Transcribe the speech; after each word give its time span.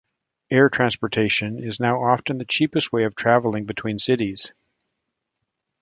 Air 0.49 0.67
transportation 0.67 1.63
is 1.63 1.79
now 1.79 2.01
often 2.01 2.39
the 2.39 2.45
cheapest 2.45 2.91
way 2.91 3.03
of 3.03 3.13
travelling 3.13 3.65
between 3.67 3.99
cities. 3.99 4.51